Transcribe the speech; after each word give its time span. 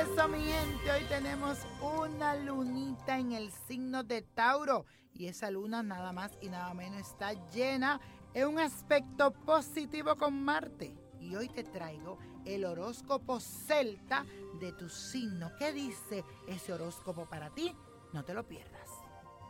eso, 0.00 0.28
mi 0.28 0.44
gente, 0.44 0.92
hoy 0.92 1.04
tenemos 1.08 1.58
una 1.80 2.34
lunita 2.36 3.18
en 3.18 3.32
el 3.32 3.50
signo 3.50 4.02
de 4.02 4.20
Tauro 4.20 4.84
y 5.14 5.26
esa 5.26 5.50
luna 5.50 5.82
nada 5.82 6.12
más 6.12 6.32
y 6.42 6.48
nada 6.50 6.74
menos 6.74 7.00
está 7.00 7.32
llena 7.50 8.00
en 8.34 8.48
un 8.48 8.58
aspecto 8.58 9.32
positivo 9.32 10.16
con 10.16 10.42
Marte. 10.44 10.94
Y 11.18 11.34
hoy 11.34 11.48
te 11.48 11.64
traigo 11.64 12.18
el 12.44 12.66
horóscopo 12.66 13.40
celta 13.40 14.26
de 14.60 14.72
tu 14.72 14.90
signo. 14.90 15.50
¿Qué 15.58 15.72
dice 15.72 16.24
ese 16.46 16.72
horóscopo 16.74 17.24
para 17.26 17.50
ti? 17.54 17.74
No 18.12 18.22
te 18.22 18.34
lo 18.34 18.46
pierdas. 18.46 18.90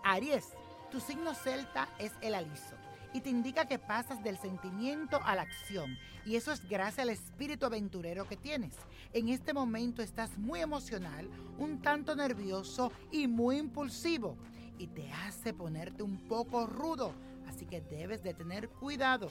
Aries, 0.05 0.53
tu 0.93 1.01
signo 1.01 1.35
celta 1.35 1.89
es 1.99 2.13
el 2.21 2.35
aliso 2.37 2.77
y 3.17 3.23
te 3.23 3.31
indica 3.31 3.65
que 3.65 3.79
pasas 3.79 4.23
del 4.23 4.37
sentimiento 4.37 5.19
a 5.25 5.35
la 5.35 5.41
acción. 5.41 5.97
Y 6.27 6.37
eso 6.37 6.53
es 6.53 6.69
gracias 6.69 6.99
al 6.99 7.09
espíritu 7.09 7.65
aventurero 7.65 8.29
que 8.29 8.37
tienes. 8.37 8.75
En 9.15 9.31
este 9.31 9.55
momento 9.55 10.03
estás 10.03 10.37
muy 10.37 10.61
emocional, 10.61 11.27
un 11.57 11.81
tanto 11.81 12.15
nervioso 12.15 12.93
y 13.11 13.27
muy 13.27 13.57
impulsivo. 13.57 14.37
Y 14.77 14.89
te 14.89 15.11
hace 15.11 15.55
ponerte 15.55 16.03
un 16.03 16.29
poco 16.29 16.67
rudo. 16.67 17.15
Así 17.49 17.65
que 17.65 17.81
debes 17.81 18.23
de 18.23 18.35
tener 18.35 18.69
cuidado. 18.69 19.31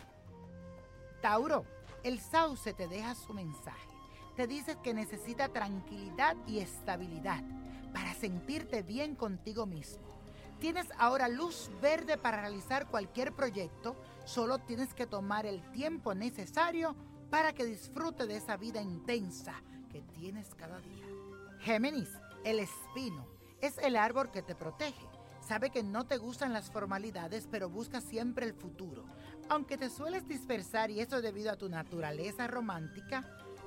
Tauro, 1.22 1.64
el 2.04 2.20
sauce 2.20 2.74
te 2.74 2.88
deja 2.88 3.14
su 3.14 3.36
mensaje. 3.36 3.88
Te 4.36 4.48
dice 4.48 4.78
que 4.84 4.96
necesita 4.96 5.50
tranquilidad 5.50 6.36
y 6.48 6.58
estabilidad 6.58 7.44
para 7.94 8.16
sentirte 8.16 8.82
bien 8.82 9.14
contigo 9.14 9.68
mismo. 9.68 10.25
Tienes 10.60 10.88
ahora 10.98 11.28
luz 11.28 11.70
verde 11.82 12.18
para 12.18 12.42
realizar 12.42 12.88
cualquier 12.88 13.34
proyecto, 13.34 13.96
solo 14.26 14.60
tienes 14.60 14.94
que 14.94 15.06
tomar 15.06 15.46
el 15.46 15.62
tiempo 15.72 16.16
necesario 16.16 16.96
para 17.30 17.54
que 17.54 17.66
disfrute 17.66 18.26
de 18.26 18.38
esa 18.38 18.56
vida 18.58 18.82
intensa 18.82 19.62
que 19.92 20.02
tienes 20.02 20.56
cada 20.56 20.80
día. 20.80 21.06
Géminis, 21.60 22.10
el 22.44 22.60
espino, 22.60 23.28
es 23.62 23.78
el 23.80 23.96
árbol 23.96 24.32
que 24.32 24.42
te 24.42 24.56
protege. 24.56 25.06
Sabe 25.42 25.70
que 25.70 25.84
no 25.84 26.06
te 26.06 26.18
gustan 26.18 26.54
las 26.54 26.72
formalidades, 26.72 27.48
pero 27.52 27.70
busca 27.70 28.02
siempre 28.02 28.46
el 28.46 28.54
futuro. 28.54 29.06
Aunque 29.50 29.78
te 29.78 29.90
sueles 29.90 30.28
dispersar 30.28 30.90
y 30.90 31.02
eso 31.02 31.22
debido 31.22 31.52
a 31.52 31.58
tu 31.58 31.70
naturaleza 31.70 32.48
romántica, 32.48 33.24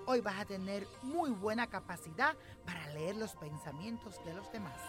hoy 0.06 0.20
vas 0.20 0.40
a 0.40 0.44
tener 0.44 0.88
muy 1.02 1.30
buena 1.30 1.68
capacidad 1.68 2.34
para 2.64 2.88
leer 2.88 3.16
los 3.16 3.36
pensamientos 3.36 4.18
de 4.24 4.34
los 4.34 4.50
demás. 4.50 4.80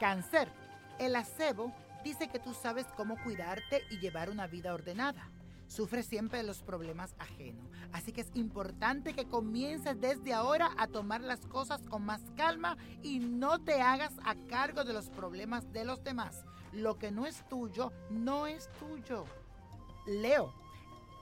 Cáncer, 0.00 0.50
el 0.98 1.16
acebo 1.16 1.72
dice 2.02 2.28
que 2.28 2.38
tú 2.38 2.54
sabes 2.54 2.86
cómo 2.96 3.16
cuidarte 3.22 3.82
y 3.90 3.98
llevar 3.98 4.30
una 4.30 4.46
vida 4.46 4.74
ordenada. 4.74 5.30
Sufre 5.66 6.02
siempre 6.02 6.38
de 6.38 6.44
los 6.44 6.62
problemas 6.62 7.14
ajenos, 7.18 7.66
así 7.92 8.12
que 8.12 8.20
es 8.20 8.30
importante 8.34 9.14
que 9.14 9.24
comiences 9.24 9.98
desde 9.98 10.34
ahora 10.34 10.70
a 10.76 10.86
tomar 10.86 11.22
las 11.22 11.40
cosas 11.46 11.80
con 11.88 12.04
más 12.04 12.20
calma 12.36 12.76
y 13.02 13.18
no 13.18 13.58
te 13.58 13.80
hagas 13.80 14.12
a 14.24 14.34
cargo 14.48 14.84
de 14.84 14.92
los 14.92 15.08
problemas 15.08 15.72
de 15.72 15.84
los 15.84 16.04
demás. 16.04 16.44
Lo 16.72 16.98
que 16.98 17.10
no 17.10 17.24
es 17.24 17.48
tuyo, 17.48 17.92
no 18.10 18.46
es 18.46 18.68
tuyo. 18.78 19.24
Leo, 20.06 20.52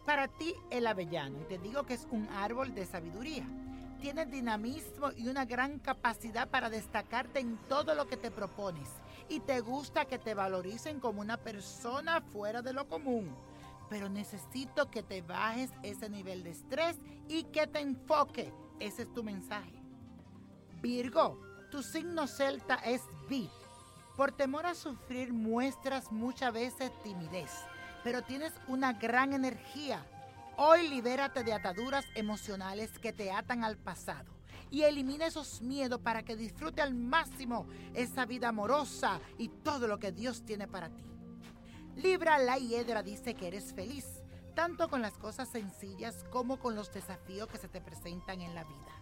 para 0.05 0.27
ti 0.27 0.55
el 0.70 0.89
avellano, 0.89 1.41
y 1.41 1.45
te 1.45 1.59
digo 1.59 1.84
que 1.84 1.95
es 1.95 2.09
un 2.11 2.28
árbol 2.31 2.75
de 2.75 2.84
sabiduría 2.84 3.47
tienes 4.03 4.33
dinamismo 4.33 5.12
y 5.17 5.28
una 5.28 5.45
gran 5.45 5.78
capacidad 5.78 6.48
para 6.48 6.69
destacarte 6.69 7.39
en 7.39 7.56
todo 7.69 7.95
lo 7.95 8.09
que 8.09 8.17
te 8.17 8.33
propones. 8.33 8.89
Y 9.28 9.41
te 9.41 9.61
gusta 9.61 10.05
que 10.05 10.19
te 10.19 10.34
valoricen 10.34 11.01
como 11.01 11.20
una 11.20 11.37
persona 11.37 12.20
fuera 12.20 12.62
de 12.62 12.73
lo 12.73 12.89
común. 12.89 13.34
Pero 13.89 14.09
necesito 14.09 14.91
que 14.91 15.03
te 15.03 15.23
bajes 15.23 15.70
ese 15.83 16.09
nivel 16.09 16.42
de 16.42 16.51
estrés 16.51 16.97
y 17.28 17.45
que 17.45 17.67
te 17.67 17.81
enfoque. 17.81 18.53
Ese 18.81 19.03
es 19.03 19.12
tu 19.12 19.22
mensaje. 19.22 19.75
Virgo, 20.81 21.41
tu 21.71 21.82
signo 21.82 22.27
celta 22.27 22.77
es 22.77 23.03
Vid. 23.28 23.50
Por 24.16 24.32
temor 24.32 24.66
a 24.66 24.75
sufrir 24.75 25.32
muestras 25.32 26.12
muchas 26.12 26.53
veces 26.53 26.91
timidez, 27.03 27.50
pero 28.05 28.22
tienes 28.22 28.53
una 28.69 28.93
gran 28.93 29.32
energía 29.32 30.06
Hoy 30.56 30.87
libérate 30.87 31.44
de 31.44 31.55
ataduras 31.55 32.05
emocionales 32.15 32.99
que 32.99 33.12
te 33.12 33.32
atan 33.32 33.65
al 33.65 33.78
pasado 33.78 34.31
y 34.72 34.83
elimina 34.83 35.27
esos 35.27 35.60
miedos 35.60 36.00
para 36.00 36.25
que 36.25 36.34
disfrute 36.34 36.81
al 36.81 36.94
máximo 36.94 37.66
esa 37.94 38.25
vida 38.25 38.49
amorosa 38.49 39.21
y 39.38 39.49
todo 39.49 39.87
lo 39.87 39.99
que 39.99 40.12
Dios 40.12 40.44
tiene 40.44 40.66
para 40.66 40.88
ti. 40.88 41.05
Libra 41.94 42.38
la 42.38 42.56
hiedra 42.56 43.03
dice 43.03 43.34
que 43.34 43.49
eres 43.49 43.75
feliz, 43.75 44.22
tanto 44.55 44.88
con 44.88 45.03
las 45.03 45.19
cosas 45.19 45.50
sencillas 45.50 46.25
como 46.31 46.59
con 46.59 46.75
los 46.75 46.91
desafíos 46.91 47.49
que 47.49 47.59
se 47.59 47.69
te 47.69 47.82
presentan 47.82 48.41
en 48.41 48.55
la 48.55 48.65
vida. 48.65 48.93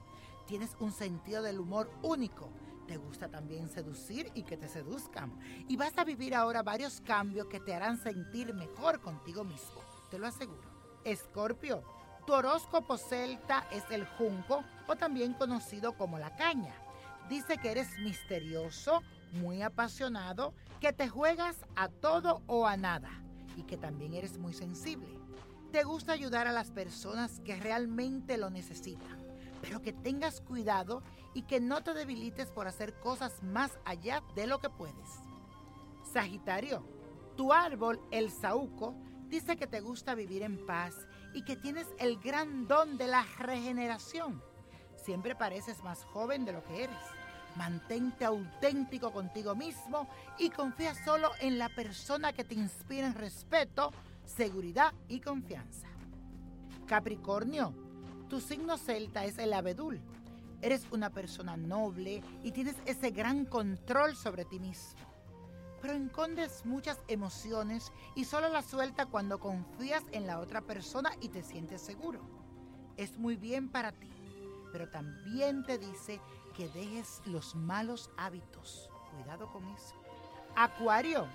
Tienes 0.48 0.76
un 0.80 0.90
sentido 0.90 1.40
del 1.40 1.60
humor 1.60 1.88
único. 2.02 2.50
Te 2.88 2.96
gusta 2.96 3.28
también 3.28 3.68
seducir 3.68 4.32
y 4.34 4.42
que 4.42 4.56
te 4.56 4.68
seduzcan. 4.68 5.38
Y 5.68 5.76
vas 5.76 5.96
a 5.96 6.02
vivir 6.02 6.34
ahora 6.34 6.64
varios 6.64 7.00
cambios 7.00 7.46
que 7.46 7.60
te 7.60 7.72
harán 7.72 8.02
sentir 8.02 8.52
mejor 8.52 9.00
contigo 9.00 9.44
mismo. 9.44 9.80
Te 10.10 10.18
lo 10.18 10.26
aseguro. 10.26 10.68
Escorpio, 11.04 11.84
tu 12.26 12.32
horóscopo 12.32 12.96
celta 12.96 13.66
es 13.70 13.84
el 13.90 14.06
junco 14.06 14.64
o 14.86 14.96
también 14.96 15.34
conocido 15.34 15.92
como 15.92 16.18
la 16.18 16.34
caña. 16.36 16.74
Dice 17.28 17.58
que 17.58 17.70
eres 17.70 17.98
misterioso, 18.00 19.02
muy 19.32 19.62
apasionado, 19.62 20.52
que 20.80 20.92
te 20.92 21.08
juegas 21.08 21.56
a 21.76 21.88
todo 21.88 22.42
o 22.46 22.66
a 22.66 22.76
nada 22.76 23.10
y 23.56 23.62
que 23.62 23.76
también 23.76 24.14
eres 24.14 24.38
muy 24.38 24.52
sensible. 24.52 25.18
Te 25.72 25.84
gusta 25.84 26.12
ayudar 26.12 26.46
a 26.46 26.52
las 26.52 26.70
personas 26.70 27.40
que 27.40 27.56
realmente 27.56 28.36
lo 28.36 28.50
necesitan, 28.50 29.18
pero 29.62 29.80
que 29.80 29.92
tengas 29.92 30.40
cuidado 30.40 31.02
y 31.34 31.42
que 31.42 31.60
no 31.60 31.82
te 31.82 31.94
debilites 31.94 32.50
por 32.50 32.66
hacer 32.66 32.94
cosas 32.94 33.42
más 33.42 33.78
allá 33.84 34.22
de 34.34 34.46
lo 34.46 34.58
que 34.58 34.70
puedes. 34.70 35.20
Sagitario, 36.12 36.84
tu 37.36 37.52
árbol, 37.52 38.00
el 38.10 38.30
saúco, 38.30 38.96
dice 39.28 39.56
que 39.56 39.68
te 39.68 39.80
gusta 39.80 40.16
vivir 40.16 40.42
en 40.42 40.66
paz 40.66 41.06
y 41.34 41.42
que 41.42 41.56
tienes 41.56 41.86
el 41.98 42.18
gran 42.18 42.66
don 42.66 42.96
de 42.96 43.06
la 43.06 43.24
regeneración. 43.38 44.42
Siempre 44.96 45.34
pareces 45.34 45.82
más 45.82 46.04
joven 46.04 46.44
de 46.44 46.52
lo 46.52 46.64
que 46.64 46.84
eres. 46.84 46.96
Mantente 47.56 48.24
auténtico 48.24 49.12
contigo 49.12 49.54
mismo 49.54 50.08
y 50.38 50.50
confía 50.50 50.94
solo 50.94 51.30
en 51.40 51.58
la 51.58 51.68
persona 51.68 52.32
que 52.32 52.44
te 52.44 52.54
inspira 52.54 53.06
en 53.06 53.14
respeto, 53.14 53.90
seguridad 54.24 54.92
y 55.08 55.20
confianza. 55.20 55.88
Capricornio, 56.86 57.74
tu 58.28 58.40
signo 58.40 58.76
celta 58.76 59.24
es 59.24 59.38
el 59.38 59.52
abedul. 59.52 60.00
Eres 60.62 60.86
una 60.92 61.10
persona 61.10 61.56
noble 61.56 62.22
y 62.44 62.52
tienes 62.52 62.76
ese 62.84 63.10
gran 63.10 63.46
control 63.46 64.14
sobre 64.14 64.44
ti 64.44 64.60
mismo 64.60 65.09
pero 65.80 65.94
encondes 65.94 66.64
muchas 66.64 66.98
emociones 67.08 67.92
y 68.14 68.24
solo 68.24 68.48
las 68.48 68.66
suelta 68.66 69.06
cuando 69.06 69.40
confías 69.40 70.04
en 70.12 70.26
la 70.26 70.38
otra 70.38 70.60
persona 70.60 71.10
y 71.20 71.28
te 71.28 71.42
sientes 71.42 71.80
seguro. 71.80 72.20
Es 72.96 73.18
muy 73.18 73.36
bien 73.36 73.68
para 73.68 73.92
ti, 73.92 74.10
pero 74.72 74.88
también 74.90 75.64
te 75.64 75.78
dice 75.78 76.20
que 76.54 76.68
dejes 76.68 77.22
los 77.26 77.54
malos 77.54 78.10
hábitos. 78.16 78.90
Cuidado 79.14 79.50
con 79.50 79.66
eso. 79.68 79.94
Acuario, 80.54 81.26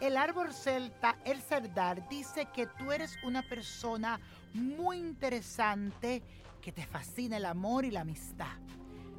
el 0.00 0.16
árbol 0.16 0.52
celta, 0.52 1.16
el 1.24 1.40
cerdar, 1.40 2.08
dice 2.08 2.48
que 2.52 2.66
tú 2.66 2.90
eres 2.90 3.16
una 3.24 3.42
persona 3.42 4.20
muy 4.52 4.98
interesante, 4.98 6.22
que 6.60 6.72
te 6.72 6.86
fascina 6.86 7.36
el 7.36 7.44
amor 7.44 7.84
y 7.84 7.90
la 7.90 8.00
amistad, 8.00 8.58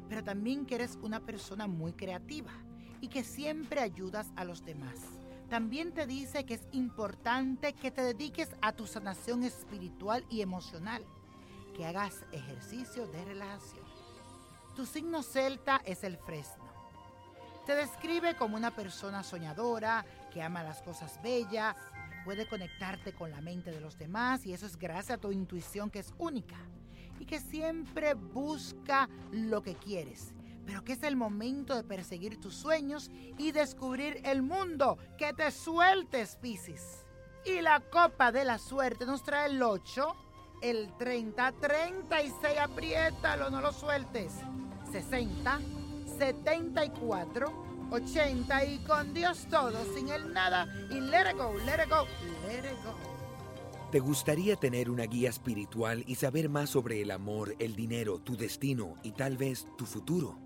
pero 0.08 0.22
también 0.22 0.66
que 0.66 0.74
eres 0.74 0.98
una 1.02 1.20
persona 1.20 1.66
muy 1.66 1.92
creativa 1.92 2.52
y 3.00 3.08
que 3.08 3.24
siempre 3.24 3.80
ayudas 3.80 4.30
a 4.36 4.44
los 4.44 4.64
demás. 4.64 4.98
También 5.48 5.92
te 5.92 6.06
dice 6.06 6.44
que 6.44 6.54
es 6.54 6.66
importante 6.72 7.72
que 7.72 7.90
te 7.90 8.02
dediques 8.02 8.50
a 8.62 8.72
tu 8.72 8.86
sanación 8.86 9.44
espiritual 9.44 10.24
y 10.28 10.40
emocional, 10.40 11.04
que 11.76 11.86
hagas 11.86 12.24
ejercicio 12.32 13.06
de 13.06 13.24
relajación. 13.24 13.84
Tu 14.74 14.84
signo 14.86 15.22
celta 15.22 15.80
es 15.84 16.02
el 16.04 16.16
fresno. 16.16 16.64
Te 17.64 17.74
describe 17.74 18.36
como 18.36 18.56
una 18.56 18.74
persona 18.74 19.22
soñadora, 19.22 20.04
que 20.32 20.42
ama 20.42 20.62
las 20.62 20.82
cosas 20.82 21.20
bellas, 21.22 21.76
puede 22.24 22.48
conectarte 22.48 23.12
con 23.12 23.30
la 23.30 23.40
mente 23.40 23.70
de 23.70 23.80
los 23.80 23.98
demás 23.98 24.46
y 24.46 24.52
eso 24.52 24.66
es 24.66 24.76
gracias 24.76 25.18
a 25.18 25.20
tu 25.20 25.30
intuición 25.30 25.90
que 25.90 26.00
es 26.00 26.12
única 26.18 26.56
y 27.20 27.24
que 27.24 27.40
siempre 27.40 28.14
busca 28.14 29.08
lo 29.30 29.62
que 29.62 29.76
quieres 29.76 30.35
pero 30.66 30.84
que 30.84 30.92
es 30.94 31.02
el 31.04 31.16
momento 31.16 31.74
de 31.74 31.84
perseguir 31.84 32.40
tus 32.40 32.54
sueños 32.54 33.10
y 33.38 33.52
descubrir 33.52 34.20
el 34.24 34.42
mundo. 34.42 34.98
Que 35.16 35.32
te 35.32 35.50
sueltes, 35.50 36.36
Piscis. 36.36 37.06
Y 37.44 37.60
la 37.60 37.80
copa 37.80 38.32
de 38.32 38.44
la 38.44 38.58
suerte 38.58 39.06
nos 39.06 39.22
trae 39.22 39.48
el 39.48 39.62
8, 39.62 40.16
el 40.62 40.92
30, 40.98 41.52
36, 41.52 42.58
apriétalo, 42.58 43.50
no 43.50 43.60
lo 43.60 43.72
sueltes. 43.72 44.32
60, 44.90 45.60
74, 46.18 47.66
80 47.90 48.64
y 48.64 48.78
con 48.78 49.14
Dios 49.14 49.46
todo, 49.48 49.84
sin 49.94 50.08
el 50.08 50.32
nada 50.32 50.66
y 50.90 51.00
let 51.00 51.30
it 51.30 51.36
go, 51.36 51.54
let 51.64 51.82
it 51.84 51.88
go, 51.88 52.06
let 52.48 52.58
it 52.58 52.84
go. 52.84 52.94
¿Te 53.92 54.00
gustaría 54.00 54.56
tener 54.56 54.90
una 54.90 55.04
guía 55.04 55.30
espiritual 55.30 56.02
y 56.08 56.16
saber 56.16 56.48
más 56.48 56.70
sobre 56.70 57.00
el 57.02 57.12
amor, 57.12 57.54
el 57.60 57.76
dinero, 57.76 58.18
tu 58.18 58.36
destino 58.36 58.96
y 59.04 59.12
tal 59.12 59.36
vez 59.36 59.68
tu 59.78 59.86
futuro? 59.86 60.45